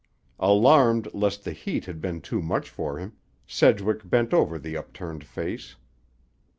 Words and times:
Alarmed 0.39 1.13
lest 1.13 1.43
the 1.43 1.51
heat 1.51 1.85
had 1.85 2.01
been 2.01 2.21
too 2.21 2.41
much 2.41 2.67
for 2.71 2.97
him, 2.97 3.13
Sedgwick 3.45 4.09
bent 4.09 4.33
over 4.33 4.57
the 4.57 4.75
upturned 4.75 5.23
face. 5.23 5.75